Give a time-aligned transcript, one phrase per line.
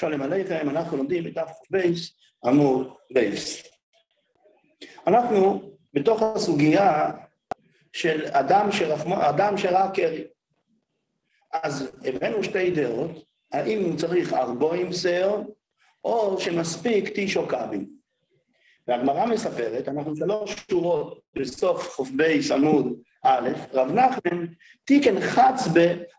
[0.00, 2.12] שלום עליכם, אנחנו לומדים בדף בייס,
[2.44, 3.62] עמוד בייס.
[5.06, 5.62] אנחנו
[5.94, 7.10] בתוך הסוגיה
[7.92, 10.24] של אדם, שרחמו, אדם שראה קרי.
[11.52, 13.10] אז הבאנו שתי דעות,
[13.52, 15.42] האם צריך ארבעים שיער,
[16.04, 17.90] או שמספיק או קבין.
[18.88, 22.22] והגמרא מספרת, אנחנו שלוש שורות בסוף ח"ב
[22.54, 24.46] עמוד א', רב נחמן
[24.84, 25.20] תיקן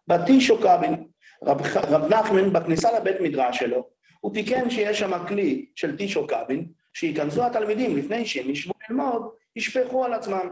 [0.07, 1.10] בטיש או קבין.
[1.43, 3.87] רב, רב נחמן בכניסה לבית מדרש שלו,
[4.19, 9.29] הוא תיקן שיש שם כלי של טיש או קבין, שייכנסו התלמידים לפני שהם ישבו ללמוד,
[9.55, 10.49] ישפכו על עצמם.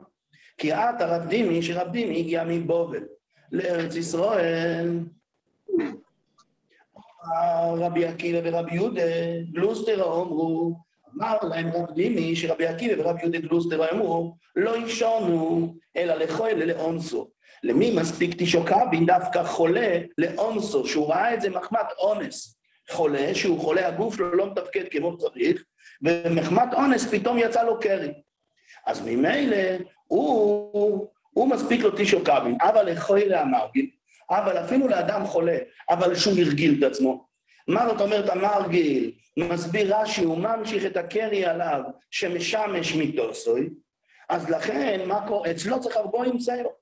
[0.58, 3.04] כי את הרב דימי, שרב דימי הגיע מבובל
[3.52, 5.00] לארץ ישראל.
[7.78, 9.02] רבי עקיבא ורבי יהודה
[9.52, 10.76] גלוסטר אמרו,
[11.16, 17.30] אמר להם רב דימי שרבי עקיבא ורבי יהודה גלוסטר אמרו, לא ישונו אלא לכוי לאונסו.
[17.64, 22.60] למי מספיק תשוקבין דווקא חולה לאונסו, שהוא ראה את זה מחמת אונס.
[22.90, 25.64] חולה, שהוא חולה, הגוף שלו לא מתפקד כמו צריך,
[26.04, 28.14] ומחמת אונס פתאום יצא לו קרי.
[28.88, 29.58] אז ממילא
[30.08, 33.90] הוא, הוא מספיק לו תשוקבין, אבל לכוי לאמרגיל,
[34.30, 35.58] אבל אפילו לאדם חולה,
[35.90, 37.28] אבל שהוא הרגיל את עצמו.
[37.68, 39.12] מה זאת אומרת המרגיל?
[39.38, 43.70] מסביר רש"י, הוא ממשיך את הקרי עליו שמשמש מתוסוי,
[44.30, 45.52] אז לכן, מה קורה?
[45.52, 46.79] אצלו צריך הרבה ציור.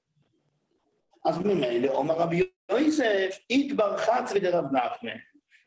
[1.28, 5.18] אז ממילא אומר רבי יוסף, איתבר חץ ודרב נחמן.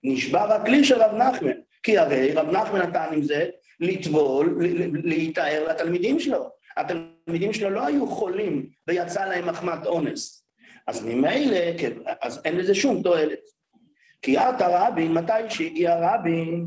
[0.05, 3.47] נשבר הכלי של רב נחמן, כי הרי רב נחמן נתן עם זה
[3.81, 4.59] לטבול,
[5.05, 6.51] להתאר לתלמידים שלו.
[6.77, 10.47] התלמידים שלו לא היו חולים ויצא להם מחמת אונס.
[10.87, 13.41] אז ממילא, כן, אז אין לזה שום תועלת.
[14.23, 16.67] כי את הרבין, מתי שהגיע הרבין,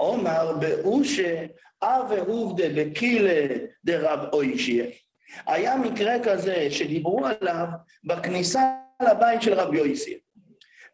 [0.00, 1.46] אומר באושה
[1.82, 3.46] אבי עובדה בקילה
[3.84, 4.84] דרב אוישיה.
[5.46, 7.66] היה מקרה כזה שדיברו עליו
[8.04, 8.60] בכניסה
[9.02, 10.18] לבית של רבי יויסי.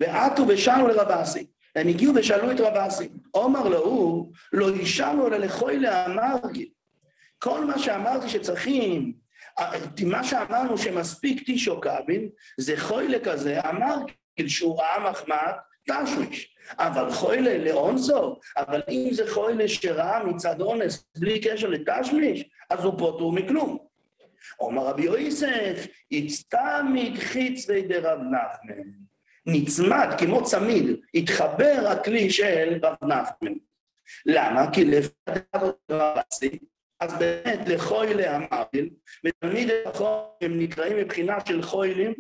[0.00, 1.46] ועטו ושאלו לרב אסי.
[1.76, 3.08] הם הגיעו ושאלו את רב אסי.
[3.34, 6.70] אומר לו הוא, לא אישרנו אלא לכוי לאמרגי.
[7.38, 9.12] כל מה שאמרתי שצריכים,
[10.06, 13.96] מה שאמרנו שמספיק טישו קבין, זה חוילה כזה, אמר
[14.46, 15.52] שהוא ראה מחמד,
[15.90, 16.56] תשמיש.
[16.78, 22.98] אבל חוילה לאונזו, אבל אם זה חוילה שראה מצד אונס בלי קשר לתשמיש, אז הוא
[22.98, 23.78] פוטור מכלום.
[24.60, 28.82] אומר רבי יוסף, הצטמיד חיץ בידי רב נחמן.
[29.46, 33.52] נצמד כמו צמיד, התחבר הכלי של רב נחמן.
[34.26, 34.72] למה?
[34.72, 35.10] כי לפי
[35.90, 36.58] רבסי,
[37.00, 38.90] אז באמת לחוילה המרגיל,
[39.24, 40.08] ותלמיד החול
[40.40, 42.14] הם נקראים מבחינה של חוילים,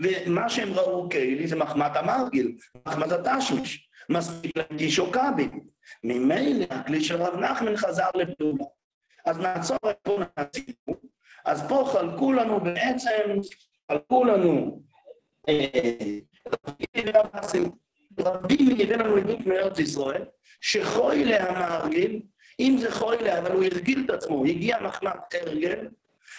[0.00, 2.56] ומה שהם ראו כאלי זה מחמת המרגיל,
[2.88, 5.60] מחמת התשמיש, מספיק להם גישו קבין.
[6.04, 8.64] ממילא הכלי של רב נחמן חזר לפעולה.
[9.26, 11.11] אז נעצור את פה נעצינו,
[11.44, 13.40] אז פה חלקו לנו בעצם,
[13.92, 14.82] חלקו לנו
[18.18, 20.24] רבים לנו עדות מארץ ישראל,
[20.60, 22.22] שחוילה המרגיל,
[22.60, 25.88] אם זה חוילה, אבל הוא הרגיל את עצמו, הגיע מחמת הרגל,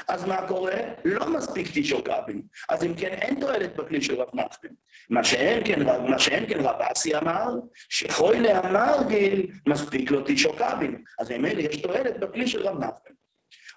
[0.07, 0.75] אז מה קורה?
[1.05, 2.41] לא מספיק תשעו קבין.
[2.69, 4.69] אז אם כן, אין תועלת בכלי של רב נחמן.
[5.09, 7.49] מה שאין כן, מה שאין כן רב אסי אמר,
[7.89, 11.03] שחוילה המרגיל, מספיק לו תשעו קבין.
[11.19, 13.13] אז ממילא יש תועלת בכלי של רב נחמן.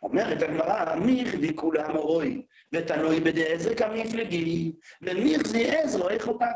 [0.02, 4.72] אומרת הגמרא, מיכדי כולה מורוי, ותלוי בדעזר כמפלגי,
[5.02, 6.50] ומיכזי עזרו איך אותה.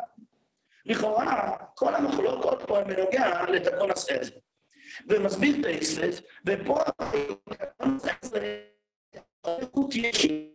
[0.85, 4.39] לכאורה, כל המחלוקות פה הן בנוגע לתקונס עזר.
[5.09, 6.81] ומסביר טייסט, ופה
[7.77, 8.43] תקונס עזר,
[9.47, 10.51] איכות ישיר.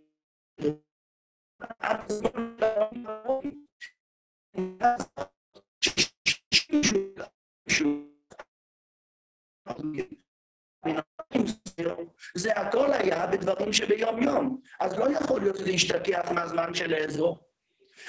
[11.81, 11.93] זמן
[12.35, 14.61] זה הכל היה בדברים שביום יום.
[14.79, 17.39] אז לא יכול להיות שזה ישתכח מהזמן של עזרו.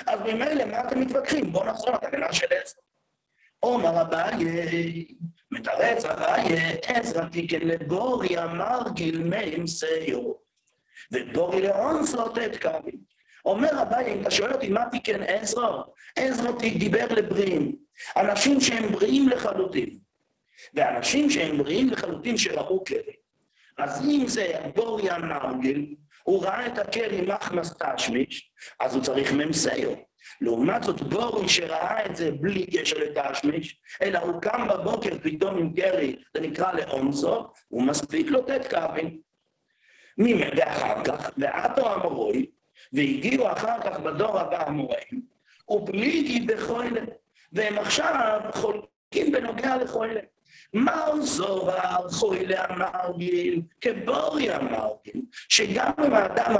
[0.07, 1.53] אז ממילא, מה אתם מתווכחים?
[1.53, 2.83] בואו נחזור לתקנה של עזרו.
[3.61, 5.07] עומר אביי,
[5.51, 10.43] מתרץ אביי, עזרא תיקן לבורי אמר גילמי סיור.
[11.13, 13.01] ובורי לאונסות את קווים.
[13.45, 15.83] אומר אביי, אם אתה שואל אותי מה תיקן עזרא,
[16.17, 17.77] עזרא דיבר לבריאים.
[18.17, 19.99] אנשים שהם בריאים לחלוטין.
[20.75, 23.26] ואנשים שהם בריאים לחלוטין שראו קרי.
[23.79, 25.87] אז אם זה בוריה מרגל,
[26.23, 28.51] הוא ראה את הקרי מחמס תשמיש,
[28.81, 29.91] אז הוא צריך ממסיו.
[30.41, 35.73] לעומת זאת בורי שראה את זה בלי קשר לתשמיש, אלא הוא קם בבוקר פתאום עם
[35.75, 39.19] קרי, זה נקרא לאונסו, הוא מספיק לו תת קווין.
[40.57, 42.47] ואחר כך, ועטו המורוי,
[42.93, 45.23] והגיעו אחר כך בדור הבא המוראים,
[45.69, 47.01] ובליגי בחוילה,
[47.53, 50.21] והם עכשיו חולקים בנוגע לחוילה.
[50.75, 56.55] מר זוהר חוילה המרגיל, כבורי המרגיל, שגם אם האדם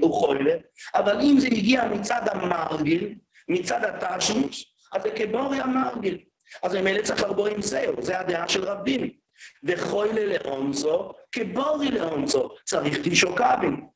[0.00, 0.54] הוא חוילה,
[0.94, 3.14] אבל אם זה הגיע מצד המרגיל,
[3.48, 6.18] מצד התשמיש, אז זה כבורי המרגיל.
[6.62, 9.16] אז ממילא צריך לבוא עם סיור, זה הדעה של רב דימי.
[9.64, 13.86] וחוילה לאונזו כבורי לאונזו, צריך תישו קבין.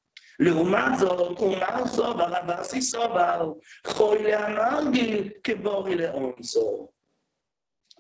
[0.41, 3.53] לעומת זאת, אומר סובר, אבסי סובר,
[3.87, 6.89] חוילה המרגיל כבורי לאונזו.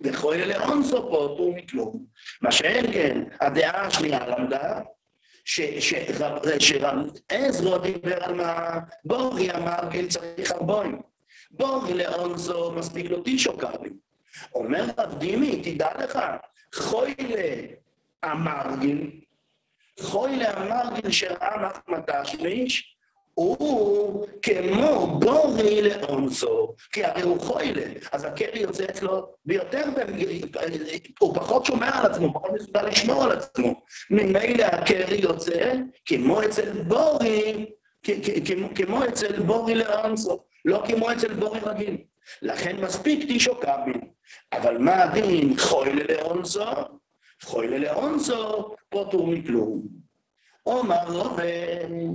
[0.00, 2.04] וחוילה לאונזו פה פטור מכלום.
[2.40, 4.80] מה שאין כן, הדעה השנייה למדה,
[6.58, 11.00] שעזרא דיבר על מה בורי המרגיל צריך ארבעים.
[11.50, 13.96] בורי לאונזו מספיק לו תישו קבין.
[14.54, 16.18] אומר רב דימי, תדע לך,
[16.74, 17.66] חוילה
[18.22, 19.20] המרגיל,
[20.00, 22.97] חוילה המרגיל שראה מחמתה שליש,
[23.38, 27.82] הוא כמו בורי לאונסו, כי הרי הוא חוילה,
[28.12, 29.84] אז הקרי יוצא אצלו ביותר,
[31.18, 33.82] הוא פחות שומע על עצמו, פחות מסוגל לשמור על עצמו.
[34.10, 35.74] ממילא הקרי יוצא
[36.06, 37.66] כמו אצל בורי,
[38.74, 41.96] כמו אצל בורי לאונסו, לא כמו אצל בורי רגיל.
[42.42, 44.00] לכן מספיק תישו קבין.
[44.52, 46.70] אבל מה הדין חוילה לאונזו?
[47.42, 49.82] חוילה לאונזו פוטור מכלום.
[50.66, 52.14] אומר רובן,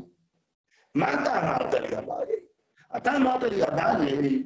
[0.96, 2.36] מה אתה אמרת לי אביי?
[2.98, 4.44] אתה אמרת לי אביי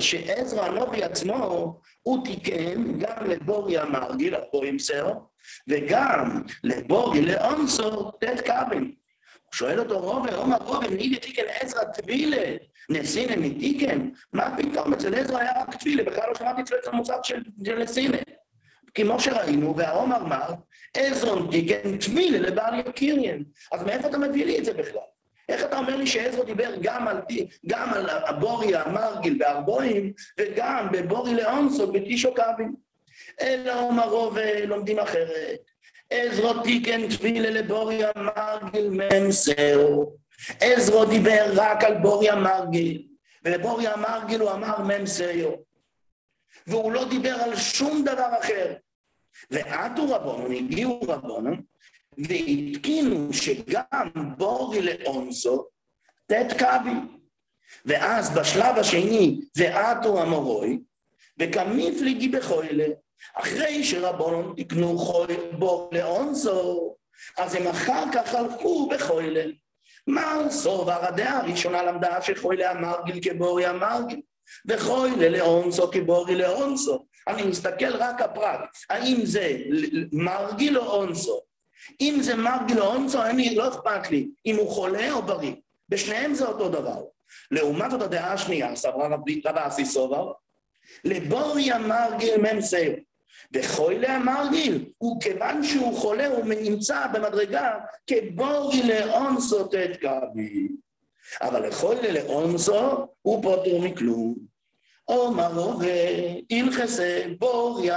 [0.00, 5.14] שעזרא הנובי עצמו, הוא תיקן גם לבורי המרגיל, הבורים סרו,
[5.68, 8.82] וגם לבורי לאונסו תת קבין.
[8.82, 12.56] הוא שואל אותו רובה, אומר רובה, מי תיקן עזרא טבילה?
[12.90, 14.08] נסינא מתיקן?
[14.32, 18.18] מה פתאום, אצל עזרא היה רק תפילה, בכלל לא שמעתי אצלו את המושג של נסינא.
[18.94, 20.50] כמו שראינו, והאום אמר,
[20.94, 23.42] עזרון תיקן תפילה לבעל יקיריאן.
[23.72, 25.00] אז מאיפה אתה מביא לי את זה בכלל?
[25.48, 27.20] איך אתה אומר לי שעזרו דיבר גם על,
[27.66, 32.74] גם על הבורי המרגיל בארבועים, וגם בבורי לאונסו בתישו קבין?
[33.40, 35.58] אלא אומר רוב לומדים אחרת.
[36.10, 40.16] עזרו תיקן תפילה לבורי המרגיל ממסרו.
[40.60, 43.02] עזרו דיבר רק על בוריה מרגיל,
[43.44, 45.50] ולבוריה מרגיל הוא אמר מ"ם סיו.
[46.66, 48.74] והוא לא דיבר על שום דבר אחר.
[49.50, 51.62] ועטו רבונון, הגיעו רבונון,
[52.18, 55.66] והתקינו שגם בורי לאונסו
[56.26, 57.18] תת קבי.
[57.84, 60.80] ואז בשלב השני, ועטו המורוי,
[61.38, 62.86] וכמיפליגי בחוילה,
[63.34, 64.98] אחרי שרבונון תקנו
[65.58, 66.96] בור לאונסו,
[67.38, 69.44] אז הם אחר כך הלכו בחוילה.
[70.06, 74.20] מה סובר הדעה הראשונה למדה שחוי לאמרגיל כבורי אמרגיל,
[74.66, 77.06] וחוי ללאונסו כבורי לאונסו.
[77.28, 78.60] אני מסתכל רק הפרט,
[78.90, 79.56] האם זה
[80.12, 81.47] מרגיל או אונסו.
[82.00, 85.52] אם זה מרגיל או אונסו, אני, לא אכפת לי אם הוא חולה או בריא.
[85.88, 87.02] בשניהם זה אותו דבר.
[87.50, 90.32] לעומת זאת הדעה השנייה, סברה רבי אסי סובר,
[91.04, 92.92] לבורי המרגיל ממסר.
[93.52, 97.74] וחוילה המרגיל, וכיוון שהוא חולה הוא נמצא במדרגה
[98.06, 100.68] כבורי לאונסו תתקבי.
[101.42, 104.34] אבל לחוילה לאונסו הוא פוטר מכלום.
[105.08, 107.90] אומרו והלכסה בורי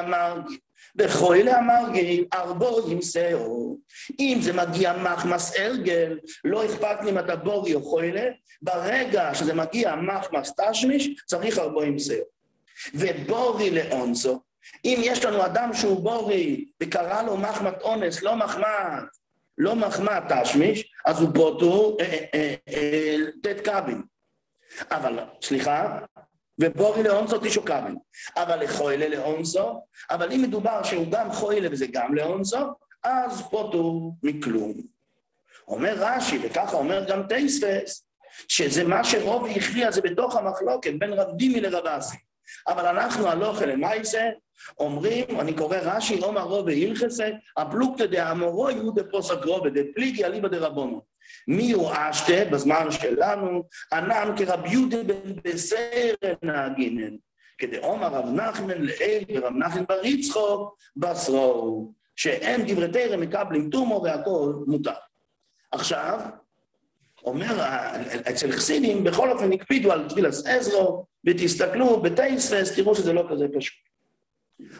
[0.99, 1.17] המרגיל.
[1.17, 3.77] וחוילה המרגיל ארבו ימסאו.
[4.19, 8.29] אם זה מגיע מחמס ארגל, לא אכפת לי אם אתה בורי או חוילה,
[8.61, 12.23] ברגע שזה מגיע מחמס תשמיש, צריך ארבו ימסאו.
[12.93, 14.41] ובורי לאונסו,
[14.85, 18.65] אם יש לנו אדם שהוא בורי וקרא לו מחמת אונס, לא מחמת,
[19.57, 24.01] לא מחמת תשמיש, אז הוא פוטו אה, אה, אה, ט' קבין.
[24.91, 25.99] אבל, סליחה,
[26.59, 27.95] ובורי לאונסו תישו קבין.
[28.37, 29.81] אבל לחוילה לאונסו,
[30.11, 32.57] אבל אם מדובר שהוא גם חוילה וזה גם לאונסו,
[33.03, 34.73] אז פוטו מכלום.
[35.67, 38.05] אומר רש"י, וככה אומר גם טייספס,
[38.47, 42.17] שזה מה שרוב הכריע זה בתוך המחלוקת בין רב דימי לרב אסי.
[42.67, 44.29] אבל אנחנו הלוך אל מייסה,
[44.79, 51.10] אומרים, אני קורא רש"י, אומר רובה הלכסה, הפלוגתא דאמורו יהיו דפוסק רובה, דפליגי אליבא דרבונו.
[51.47, 53.63] מי הוא אשתה בזמן שלנו?
[53.93, 57.15] ענן כרב יהודה בן בסר נהגינן.
[57.57, 64.53] כדאומר רב נחמן לאל ורב נחמן בר יצחוק בשרו, שהם דברי תרם מקבלים תומו והכל
[64.67, 64.91] מותר.
[65.71, 66.19] עכשיו,
[67.23, 67.65] אומר,
[68.29, 73.90] אצל חסידים בכל אופן הקפידו על תפילת עזרו, ותסתכלו בטייספס, תראו שזה לא כזה פשוט.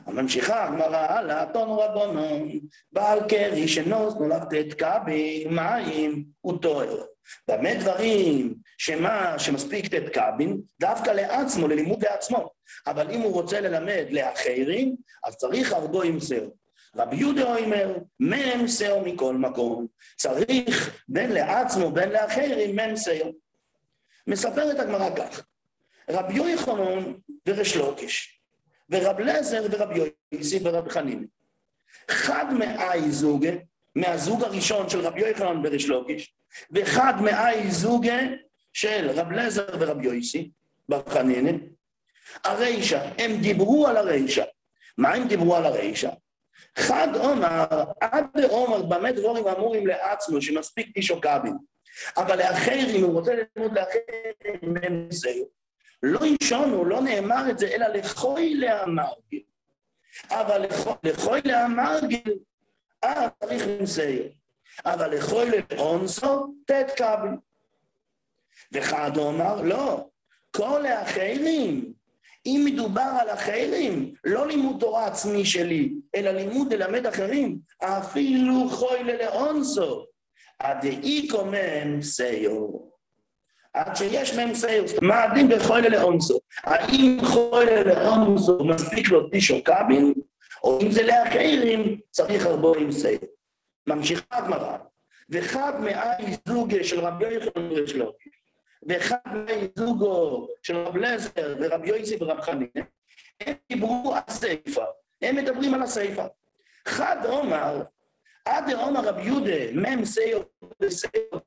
[0.07, 2.50] ממשיכה הגמרא הלאה, תונו רבונון,
[2.91, 7.03] בעל קרי שנוס נולד תתקע במים וטוהר.
[7.47, 12.50] במה דברים שמה שמספיק תתקבין, דווקא לעצמו, ללימוד לעצמו.
[12.88, 16.47] אבל אם הוא רוצה ללמד לאחרים, אז צריך הרגו עם סר.
[16.95, 19.88] רבי יהודה אומר, מם סר מכל מקום.
[20.17, 23.29] צריך בין לעצמו, בין לאחרים, מם סר.
[24.27, 25.45] מספרת הגמרא כך,
[26.09, 27.13] רבי יוחנן
[27.47, 28.40] ורש לוקיש,
[28.91, 30.00] ורב לזר ורבי
[30.31, 31.27] יויסי ורב חנין.
[32.12, 33.51] חד מאי זוגה,
[33.95, 36.33] מהזוג הראשון של רבי יוחנן ורש לוקיש,
[36.71, 38.19] וחד מאי זוגה
[38.74, 40.51] של רב לזר ורבי יויסי,
[40.89, 41.57] בר חנינן,
[42.43, 44.43] הרישא, הם דיברו על הרישא.
[44.98, 46.10] מה הם דיברו על הרישא?
[46.75, 47.65] חד עומר,
[48.01, 51.57] עד עומר, במה דבורים אמורים לעצמו, שמספיק אישו קבין.
[52.17, 55.60] אבל לאחרים, הוא רוצה ללמוד לאחרים, הם זהו.
[56.03, 59.43] לא ישונו, לא נאמר את זה, אלא לכוי להמרגיל.
[60.29, 60.65] אבל
[61.03, 62.34] לכוי להמרגיל,
[63.03, 64.29] אה, צריך לנסייר.
[64.86, 67.29] אבל לכוי לאונסו, תת קבל.
[68.72, 70.08] וחד אומר, לא,
[70.51, 71.93] כל האחרים,
[72.46, 79.03] אם מדובר על אחרים, לא לימוד תורה עצמי שלי, אלא לימוד ללמד אחרים, אפילו חוי
[79.03, 80.05] ללאונסו,
[80.60, 82.90] עד איקו מם סיור.
[83.73, 86.39] עד שיש מהם סייר, מה הדין בחוי ללאונסו?
[86.63, 90.13] האם חוי ללאונסו מספיק לו טישו קבין,
[90.63, 93.19] או אם זה לאחרים, צריך הרבה עם סייר.
[93.87, 94.77] ממשיכה הגמרא,
[95.29, 98.15] ואחד מאי זוגה של רבי יוחנן ושלוש,
[98.87, 102.69] ואחד מאי זוגו של רב לזר ורבי יוסי ורב חנין,
[103.39, 104.83] הם דיברו על סיפא,
[105.21, 106.27] הם מדברים על הסיפא.
[106.85, 107.83] חד עומר,
[108.45, 110.43] עד עומר רבי יהודה, מם סייר
[110.81, 111.39] וסייר,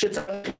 [0.00, 0.54] שצריך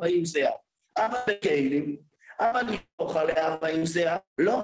[0.00, 0.52] 40 זיעה.
[0.98, 1.96] אבל בכלים,
[2.40, 4.60] אבל לתוך עליה 40 זיעה, לא.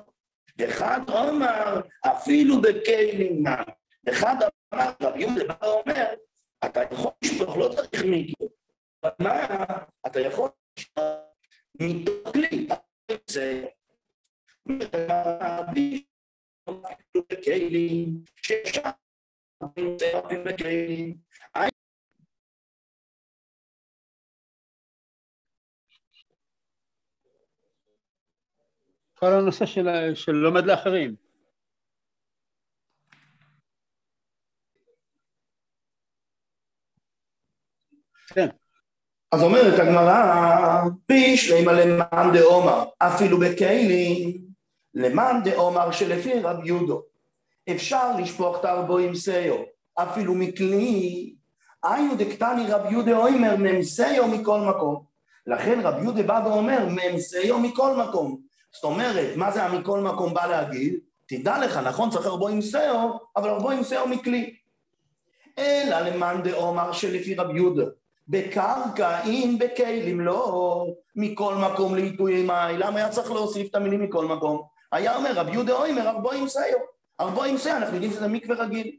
[0.64, 3.62] אחד אומר, אפילו בכלים מה.
[4.08, 4.36] אחד
[4.74, 6.06] אמר, רבי יהודה בא ואומר,
[6.64, 8.35] אתה יכול לשפוך, לא צריך מיקרו.
[29.18, 31.14] כל הנושא של, של לומד לאחרים.
[38.34, 38.48] כן.
[39.32, 44.38] אז אומרת הגמרא, בישלימה למאן דעומר, אפילו בכלים,
[44.94, 47.02] למאן דעומר שלפי רב יהודו.
[47.70, 49.56] אפשר לשפוך את הארבעים סיו,
[49.94, 51.34] אפילו מכלי,
[51.82, 55.04] היינו דקטני רב יהודה אוימר ממסיו מכל מקום.
[55.46, 58.45] לכן רב יהודה בא ואומר ממסיו מכל מקום.
[58.72, 60.98] זאת אומרת, מה זה המכל מקום בא להגיד?
[61.26, 64.56] תדע לך, נכון צריך ארבעים סיו, אבל ארבעים סיו מכלי.
[65.58, 67.84] אלא למאן דאומר שלפי רב יהודה,
[68.28, 74.26] בקרקע אם בכלים לא, מכל מקום לעיתוי מים, למה היה צריך להוסיף את המילים מכל
[74.26, 74.62] מקום?
[74.92, 76.78] היה אומר רב יהודה אוימר ארבעים סיו.
[77.20, 78.96] ארבעים זה, אנחנו יודעים שזה מקווה רגיל.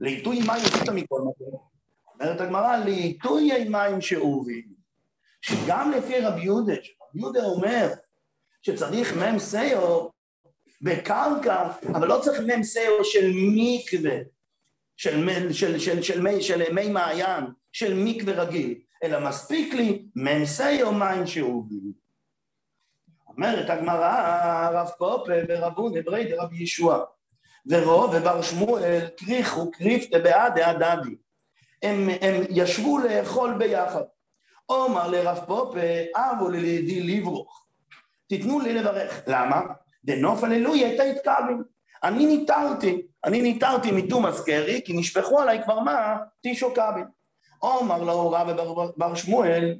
[0.00, 1.70] לעיתוי מים עשית מכל מקום.
[2.14, 4.64] אומרת הגמרא, לעיתוי מים שאובים,
[5.40, 7.88] שגם לפי רבי יהודה, שרבי יהודה אומר
[8.62, 10.12] שצריך מם סיור
[10.80, 14.18] בקרקע, אבל לא צריך מם סיור של מקווה,
[14.96, 20.46] של, של, של, של, מי, של מי מעיין, של מקווה רגיל, אלא מספיק לי מם
[20.46, 21.92] סיור מים שאובים.
[23.28, 27.04] אומרת הגמרא, רב פופה ורבון אברי דרבי ישוע,
[27.66, 31.14] ורוב ובר שמואל קריחו קריפתא בעד הדדי.
[31.82, 34.02] הם, הם ישבו לאכול ביחד.
[34.68, 35.80] אומר לרב פופה,
[36.16, 37.66] אבו ללידי לברוך.
[38.30, 39.22] תיתנו לי לברך.
[39.26, 39.60] למה?
[40.04, 41.62] דנוף הללוי הייתה התקרבים.
[42.02, 46.16] אני ניתרתי, אני ניתרתי מתומאס קרי, כי נשפכו עליי כבר מה?
[46.42, 47.04] טישו קבין.
[47.62, 48.48] אומר לו רב
[48.96, 49.74] בר שמואל,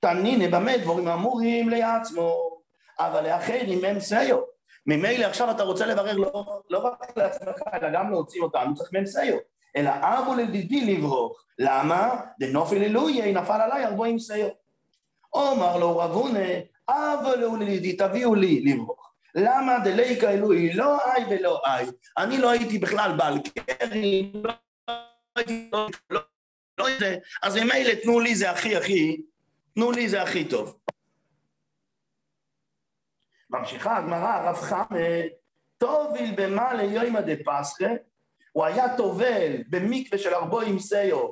[0.00, 2.56] תניני במה דבורים אמורים לעצמו.
[2.98, 4.38] אבל לאחרים הם סיו.
[4.86, 9.06] ממילא עכשיו אתה רוצה לברר לא, לא רק לעצמך, אלא גם להוציא אותנו, צריך מהם
[9.06, 9.36] סיו.
[9.76, 11.44] אלא אבו לדידי לברוך.
[11.58, 12.20] למה?
[12.38, 14.48] דנופל אלוהי נפל עליי ארבעים סיו.
[15.32, 16.48] אומר לו רבונה,
[16.88, 19.12] אבו לדידי תביאו לי לברוך.
[19.34, 21.86] למה דליקה אלוהי לא איי ולא איי.
[22.18, 24.52] אני לא הייתי בכלל בעל קרי, לא
[25.36, 26.20] הייתי, לא, לא,
[26.78, 26.86] לא,
[27.42, 29.22] אז ממילא תנו לי זה הכי הכי,
[29.74, 30.78] תנו לי זה הכי טוב.
[33.50, 35.26] ממשיכה הגמרא, הרב חמד,
[35.78, 37.94] טוביל במעלה יוימא דפסחא,
[38.52, 41.28] הוא היה טובל במקווה של ארבעים סיו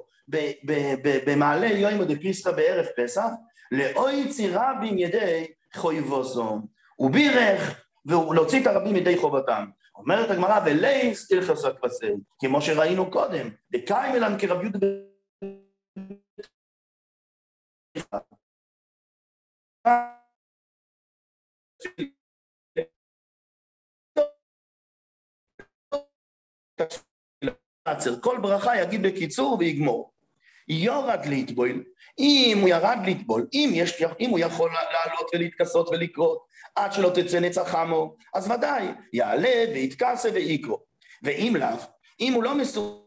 [1.26, 3.30] במעלה יוימא דפסחא בערב פסח,
[3.72, 6.66] לאוי צירבים ידי חויבוסום.
[6.96, 9.64] הוא בירך ולהוציא את הרבים ידי חובתם.
[9.94, 14.78] אומרת הגמרא, ולייס תלכס הכבשי, כמו שראינו קודם, דקיימלן כרב יהודה
[28.20, 30.13] כל ברכה יגיד בקיצור ויגמור.
[30.68, 31.84] יורד לטבול,
[32.18, 36.38] אם הוא ירד לטבול, אם, יש, אם הוא יכול לעלות ולהתכסות ולקרות
[36.74, 40.80] עד שלא תצא נצח חמו, אז ודאי, יעלה ויתכסה ויקרו.
[41.22, 41.76] ואם לאו,
[42.20, 43.03] אם הוא לא מסוגל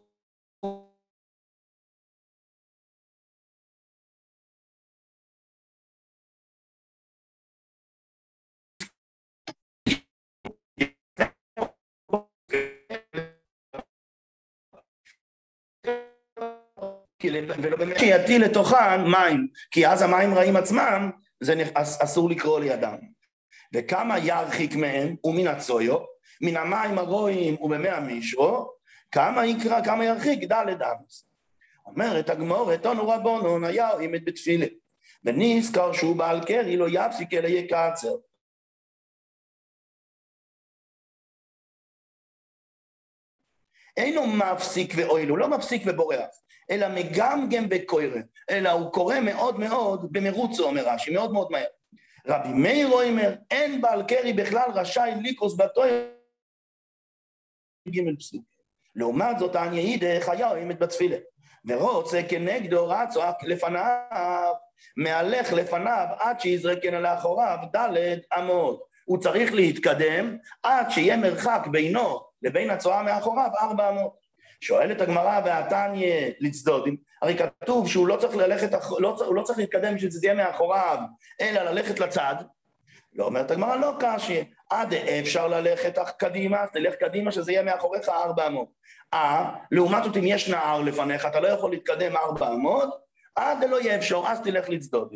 [17.62, 22.98] ולא באמת שיטיל לתוכן מים, כי אז המים רעים עצמם, זה אסור לקרוא לידם.
[23.74, 25.98] וכמה ירחיק מהם, ומן הצויו,
[26.42, 28.72] מן המים הרועים ובמאה מישרו,
[29.12, 31.28] כמה יקרא, כמה ירחיק, דלת אמס.
[31.86, 34.66] אומרת הגמור, אתונו רבונון היה עימת בתפילה.
[35.24, 38.16] ונזכר שהוא בעל קרי לא יפסיק אלא יקצר.
[43.98, 46.28] אינו מפסיק ואוהל, הוא לא מפסיק ובורח,
[46.72, 51.66] אלא מגמגם בקוירה, אלא הוא קורא מאוד מאוד במרוצו, אומר רש"י, מאוד מאוד מהר.
[52.28, 56.08] רבי מאיר אומר, אין בעל קרי בכלל רשאי ליקוס בתויר
[57.90, 58.44] ג' פסוק.
[58.96, 61.18] לעומת זאת, העניין יידך היה עומד בתפילה.
[61.66, 64.54] ורוצה כנגדו רצו לפניו,
[64.98, 68.84] מהלך לפניו עד שיזרקן לאחוריו דלת אמות.
[69.08, 74.28] הוא צריך להתקדם עד שיהיה מרחק בינו לבין הצואה מאחוריו ארבע אמות.
[74.62, 76.90] שואלת הגמרא והתניא לצדוד,
[77.22, 80.98] הרי כתוב שהוא לא צריך ללכת, לא, הוא לא צריך להתקדם בשביל שזה יהיה מאחוריו,
[81.42, 82.36] אלא ללכת לצד.
[83.14, 88.10] לא אומרת הגמרא, לא קשי, עד אפשר ללכת קדימה, אז תלך קדימה שזה יהיה מאחוריך
[88.10, 88.68] ארבע אמות.
[89.14, 92.90] אה, לעומת זאת אם יש נהר לפניך, אתה לא יכול להתקדם ארבע אמות,
[93.36, 95.14] עד לא יהיה אפשר, אז תלך לצדוד.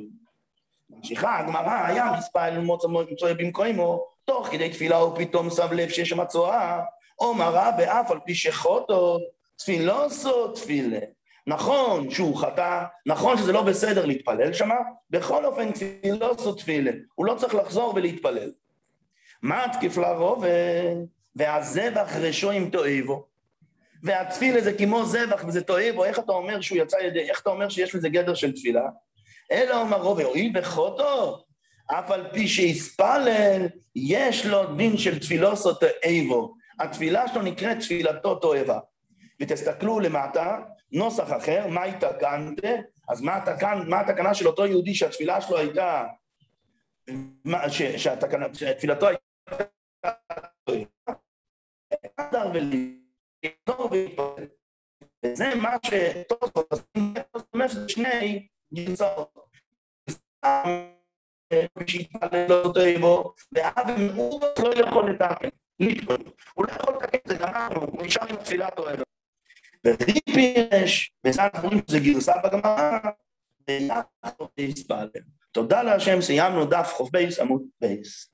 [0.97, 6.25] ממשיכה הגמרא, היה מספר מוצא במקומו, תוך כדי תפילה הוא פתאום שם לב שיש שם
[6.25, 6.79] צואה,
[7.19, 9.19] או מראה באף על פי שחוטו,
[9.57, 10.99] תפילוסו תפילה.
[11.47, 14.75] נכון שהוא חטא, נכון שזה לא בסדר להתפלל שמה,
[15.09, 16.91] בכל אופן תפילוסו תפילה.
[17.15, 18.51] הוא לא צריך לחזור ולהתפלל.
[19.41, 20.47] מה תקיף לרובה?
[21.35, 23.25] והזבח ראשו עם תועבו.
[24.03, 27.69] והתפילה זה כמו זבח וזה תועבו, איך אתה אומר שהוא יצא ידי, איך אתה אומר
[27.69, 28.89] שיש לזה גדר של תפילה?
[29.51, 31.43] אלא אומר רובה, הואיל וחוטו,
[31.87, 36.53] אף על פי שיספלל, יש לו דין של תפילוסו תועבו.
[36.79, 38.79] התפילה שלו נקראת תפילתו תועבה.
[39.41, 40.59] ותסתכלו למטה,
[40.91, 42.63] נוסח אחר, מה התקנת?
[43.09, 46.05] אז מה, התקנ, מה התקנה של אותו יהודי שהתפילה שלו הייתה,
[47.67, 49.21] ש, שהתקנה, שתפילתו הייתה...
[55.25, 56.51] וזה מה שטוב,
[57.53, 59.39] אומר שני גרסאות.
[63.51, 65.49] ואב ומאור לא יכול לתקן.
[66.53, 68.99] הוא לא יכול לתקן זה, גמרנו, נשאר עם תפילת אוהב.
[69.85, 72.99] וריפירש, וזה אנחנו רואים שזה גרסה בגמרא,
[73.67, 74.01] ויחד
[74.57, 75.07] יספלל.
[75.51, 78.30] תודה להשם, סיימנו דף חוף בייס עמוד בייס.